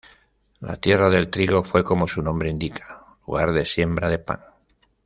La 0.61 0.77
tierra 0.77 1.09
del 1.11 1.29
Trigo 1.29 1.63
fue 1.63 1.83
como 1.83 2.07
su 2.07 2.23
nombre 2.23 2.49
indica, 2.49 3.05
lugar 3.27 3.51
de 3.51 3.67
siembra 3.67 4.09
de 4.09 4.17
pan. 4.17 4.39